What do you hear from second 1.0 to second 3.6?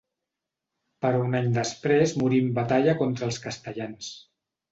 Però un any després morí en batalla contra els